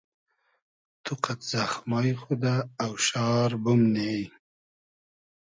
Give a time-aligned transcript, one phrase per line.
[1.03, 2.55] تو قئد زئخمای خو دۂ
[2.85, 4.17] اۆشار بومنی